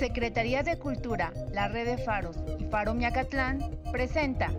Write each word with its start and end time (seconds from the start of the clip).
Secretaría 0.00 0.62
de 0.62 0.78
Cultura, 0.78 1.30
la 1.52 1.68
Red 1.68 1.84
de 1.84 1.98
Faros 1.98 2.34
y 2.58 2.64
Faro 2.70 2.94
Miacatlán 2.94 3.58
presenta 3.92 4.50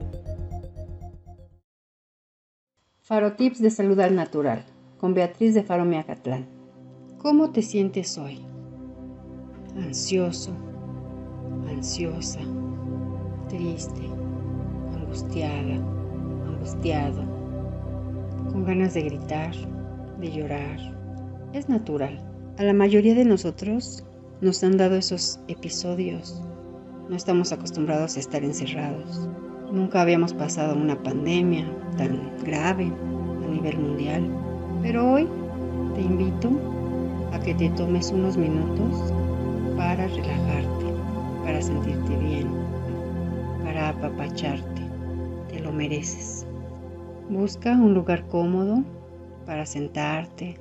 Faro 2.99 3.33
Tips 3.33 3.59
de 3.59 3.71
Salud 3.71 3.99
al 4.01 4.13
Natural 4.13 4.63
con 4.99 5.15
Beatriz 5.15 5.55
de 5.55 5.63
Faro 5.63 5.83
Miacatlán. 5.83 6.45
¿Cómo 7.17 7.49
te 7.49 7.63
sientes 7.63 8.19
hoy? 8.19 8.45
Ansioso, 9.75 10.51
ansiosa, 11.67 12.41
triste, 13.49 14.05
angustiada, 14.93 15.73
angustiado, 16.45 17.23
con 18.51 18.63
ganas 18.63 18.93
de 18.93 19.01
gritar, 19.01 19.55
de 20.19 20.31
llorar. 20.31 20.77
Es 21.51 21.67
natural. 21.67 22.23
A 22.59 22.63
la 22.63 22.73
mayoría 22.73 23.15
de 23.15 23.25
nosotros 23.25 24.05
nos 24.41 24.63
han 24.63 24.75
dado 24.75 24.95
esos 24.95 25.39
episodios. 25.47 26.41
No 27.09 27.15
estamos 27.15 27.51
acostumbrados 27.51 28.17
a 28.17 28.19
estar 28.19 28.43
encerrados. 28.43 29.29
Nunca 29.71 30.01
habíamos 30.01 30.33
pasado 30.33 30.75
una 30.75 31.01
pandemia 31.01 31.65
tan 31.95 32.31
grave 32.43 32.85
a 32.85 33.47
nivel 33.47 33.77
mundial. 33.77 34.27
Pero 34.81 35.13
hoy 35.13 35.27
te 35.93 36.01
invito 36.01 36.49
a 37.31 37.39
que 37.39 37.53
te 37.53 37.69
tomes 37.69 38.11
unos 38.11 38.35
minutos 38.35 39.13
para 39.77 40.07
relajarte, 40.07 40.85
para 41.43 41.61
sentirte 41.61 42.17
bien, 42.17 42.47
para 43.63 43.89
apapacharte. 43.89 44.81
Te 45.49 45.59
lo 45.59 45.71
mereces. 45.71 46.47
Busca 47.29 47.73
un 47.73 47.93
lugar 47.93 48.27
cómodo 48.27 48.83
para 49.45 49.67
sentarte. 49.67 50.57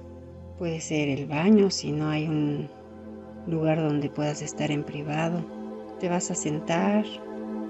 Puede 0.59 0.81
ser 0.81 1.09
el 1.09 1.27
baño 1.27 1.71
si 1.71 1.93
no 1.93 2.11
hay 2.11 2.29
un 2.29 2.69
lugar 3.51 3.79
donde 3.79 4.09
puedas 4.09 4.43
estar 4.43 4.71
en 4.71 4.85
privado. 4.85 5.43
Te 5.99 6.09
vas 6.09 6.31
a 6.31 6.35
sentar 6.35 7.05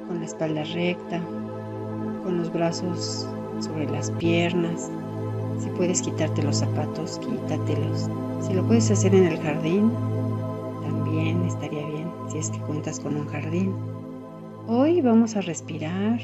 con 0.06 0.18
la 0.20 0.26
espalda 0.26 0.64
recta, 0.64 1.20
con 2.24 2.38
los 2.38 2.52
brazos 2.52 3.26
sobre 3.60 3.88
las 3.88 4.10
piernas. 4.12 4.90
Si 5.58 5.68
puedes 5.70 6.02
quitarte 6.02 6.42
los 6.42 6.58
zapatos, 6.58 7.18
quítatelos. 7.18 8.08
Si 8.40 8.54
lo 8.54 8.66
puedes 8.66 8.90
hacer 8.90 9.14
en 9.14 9.26
el 9.26 9.38
jardín, 9.40 9.90
también 10.82 11.42
estaría 11.42 11.86
bien 11.86 12.10
si 12.28 12.38
es 12.38 12.50
que 12.50 12.58
cuentas 12.60 13.00
con 13.00 13.16
un 13.16 13.26
jardín. 13.26 13.74
Hoy 14.68 15.00
vamos 15.00 15.36
a 15.36 15.40
respirar 15.40 16.20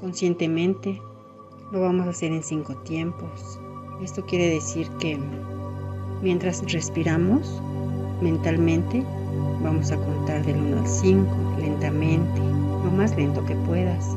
conscientemente. 0.00 1.00
Lo 1.72 1.80
vamos 1.80 2.06
a 2.06 2.10
hacer 2.10 2.32
en 2.32 2.42
cinco 2.42 2.74
tiempos. 2.78 3.58
Esto 4.02 4.24
quiere 4.26 4.48
decir 4.48 4.88
que 4.98 5.18
mientras 6.22 6.62
respiramos, 6.72 7.60
Mentalmente 8.24 9.04
vamos 9.62 9.92
a 9.92 9.98
contar 9.98 10.42
del 10.46 10.56
1 10.56 10.80
al 10.80 10.88
5 10.88 11.56
lentamente, 11.60 12.40
lo 12.82 12.90
más 12.90 13.14
lento 13.18 13.44
que 13.44 13.54
puedas. 13.54 14.16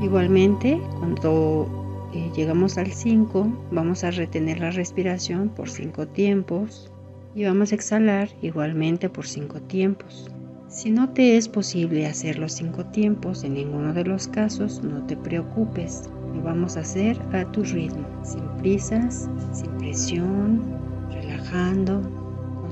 Igualmente, 0.00 0.80
cuando 0.98 1.68
eh, 2.14 2.30
llegamos 2.34 2.78
al 2.78 2.90
5, 2.90 3.46
vamos 3.72 4.04
a 4.04 4.10
retener 4.10 4.60
la 4.60 4.70
respiración 4.70 5.50
por 5.50 5.68
5 5.68 6.06
tiempos 6.06 6.90
y 7.34 7.44
vamos 7.44 7.72
a 7.72 7.74
exhalar 7.74 8.30
igualmente 8.40 9.10
por 9.10 9.26
5 9.26 9.60
tiempos. 9.60 10.30
Si 10.68 10.90
no 10.90 11.10
te 11.10 11.36
es 11.36 11.46
posible 11.46 12.06
hacer 12.06 12.38
los 12.38 12.52
5 12.52 12.86
tiempos 12.86 13.44
en 13.44 13.52
ninguno 13.52 13.92
de 13.92 14.04
los 14.04 14.28
casos, 14.28 14.82
no 14.82 15.06
te 15.06 15.14
preocupes. 15.14 16.08
Lo 16.34 16.42
vamos 16.42 16.78
a 16.78 16.80
hacer 16.80 17.18
a 17.34 17.44
tu 17.52 17.62
ritmo, 17.64 18.06
sin 18.24 18.48
prisas, 18.62 19.28
sin 19.52 19.70
presión, 19.72 20.62
relajando, 21.10 22.25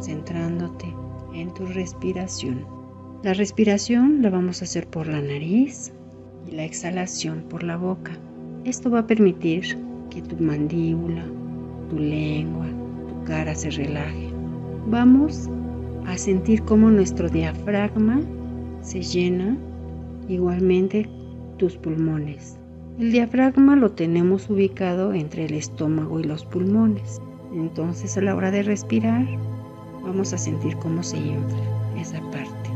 concentrándote 0.04 0.94
en 1.32 1.54
tu 1.54 1.64
respiración. 1.64 2.66
La 3.22 3.32
respiración 3.32 4.20
la 4.20 4.28
vamos 4.28 4.60
a 4.60 4.66
hacer 4.66 4.86
por 4.86 5.06
la 5.06 5.22
nariz 5.22 5.94
y 6.46 6.50
la 6.50 6.64
exhalación 6.64 7.42
por 7.48 7.62
la 7.62 7.78
boca. 7.78 8.12
Esto 8.66 8.90
va 8.90 8.98
a 8.98 9.06
permitir 9.06 9.78
que 10.10 10.20
tu 10.20 10.36
mandíbula, 10.36 11.24
tu 11.88 11.98
lengua, 11.98 12.66
tu 13.08 13.24
cara 13.24 13.54
se 13.54 13.70
relaje. 13.70 14.28
Vamos 14.88 15.48
a 16.06 16.18
sentir 16.18 16.62
cómo 16.64 16.90
nuestro 16.90 17.30
diafragma 17.30 18.20
se 18.82 19.00
llena, 19.00 19.56
igualmente 20.28 21.08
tus 21.56 21.78
pulmones. 21.78 22.58
El 22.98 23.10
diafragma 23.10 23.74
lo 23.74 23.90
tenemos 23.90 24.50
ubicado 24.50 25.14
entre 25.14 25.46
el 25.46 25.54
estómago 25.54 26.20
y 26.20 26.24
los 26.24 26.44
pulmones. 26.44 27.22
Entonces 27.54 28.18
a 28.18 28.20
la 28.20 28.36
hora 28.36 28.50
de 28.50 28.64
respirar, 28.64 29.26
vamos 30.04 30.32
a 30.32 30.38
sentir 30.38 30.76
cómo 30.78 31.02
se 31.02 31.16
infla 31.16 31.58
esa 31.96 32.20
parte. 32.30 32.70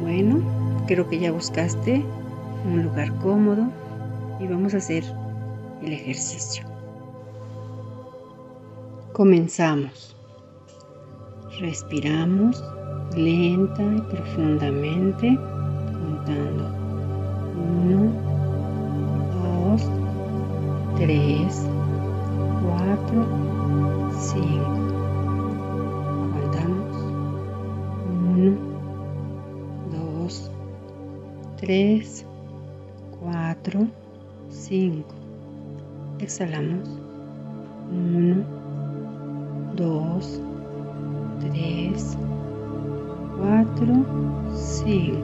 Bueno, 0.00 0.40
creo 0.86 1.08
que 1.08 1.18
ya 1.18 1.32
buscaste 1.32 2.04
un 2.64 2.82
lugar 2.82 3.14
cómodo 3.16 3.68
y 4.38 4.46
vamos 4.46 4.74
a 4.74 4.78
hacer 4.78 5.04
el 5.82 5.92
ejercicio. 5.92 6.64
Comenzamos. 9.12 10.16
Respiramos 11.60 12.62
lenta 13.16 13.82
y 13.82 14.00
profundamente, 14.02 15.36
contando 15.92 16.64
1, 17.84 18.12
2, 19.72 19.82
3, 20.96 21.66
4, 22.62 23.26
5. 24.18 24.59
3, 31.70 32.26
4, 33.20 33.86
5. 34.48 35.06
Exhalamos. 36.18 36.88
1, 37.92 38.44
2, 39.76 40.42
3, 41.38 42.18
4, 43.38 44.04
5. 44.52 45.18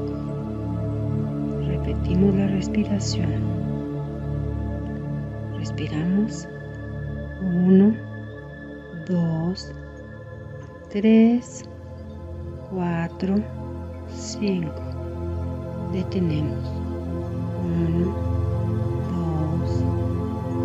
Repetimos 1.66 2.34
la 2.36 2.46
respiración. 2.46 3.42
Respiramos. 5.58 6.46
1, 7.42 7.92
2, 9.08 9.72
3, 10.92 11.64
4, 12.70 13.34
5 14.14 14.95
detenemos. 15.92 16.64
1, 17.64 18.14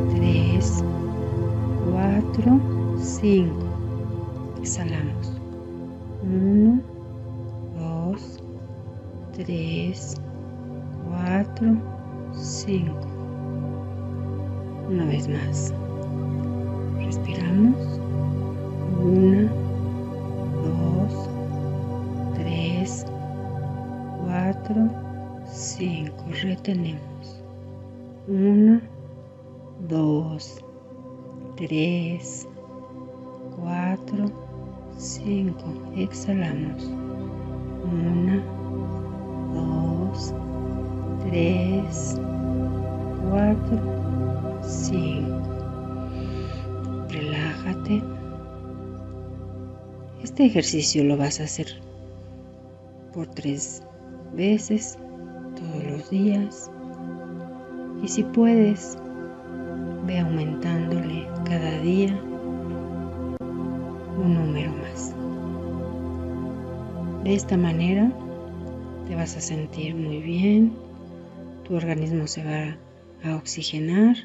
2, 0.09 0.15
3, 0.15 0.83
4, 1.91 2.59
5. 2.97 3.55
Exhalamos. 4.59 5.33
1, 6.23 6.81
2, 7.77 8.43
3, 9.33 10.15
4, 11.09 11.75
5. 12.33 12.93
Una 14.89 15.05
vez 15.05 15.27
más. 15.27 15.73
Retenemos. 26.41 27.43
1, 28.27 28.81
2, 29.87 30.65
3, 31.55 32.47
4, 33.57 34.31
5. 34.97 35.55
Exhalamos. 35.97 36.83
1, 37.83 38.41
2, 39.53 40.33
3, 41.29 42.19
4, 43.29 44.61
5. 44.63 45.41
Relájate. 47.09 48.01
Este 50.23 50.45
ejercicio 50.45 51.03
lo 51.03 51.17
vas 51.17 51.39
a 51.39 51.43
hacer 51.43 51.67
por 53.13 53.27
tres 53.27 53.83
veces 54.33 54.97
días 56.11 56.69
y 58.03 58.07
si 58.07 58.23
puedes, 58.23 58.97
ve 60.05 60.19
aumentándole 60.19 61.27
cada 61.45 61.79
día 61.79 62.19
un 64.17 64.33
número 64.33 64.71
más. 64.73 65.15
De 67.23 67.33
esta 67.33 67.57
manera 67.57 68.11
te 69.07 69.15
vas 69.15 69.37
a 69.37 69.41
sentir 69.41 69.95
muy 69.95 70.21
bien, 70.21 70.73
tu 71.67 71.75
organismo 71.75 72.27
se 72.27 72.43
va 72.43 72.77
a 73.23 73.35
oxigenar 73.35 74.17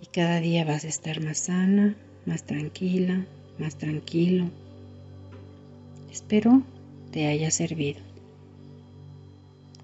y 0.00 0.06
cada 0.06 0.40
día 0.40 0.64
vas 0.64 0.84
a 0.84 0.88
estar 0.88 1.22
más 1.22 1.38
sana, 1.38 1.94
más 2.24 2.44
tranquila, 2.44 3.26
más 3.58 3.76
tranquilo. 3.76 4.46
Espero 6.10 6.62
te 7.10 7.26
haya 7.26 7.50
servido. 7.50 8.05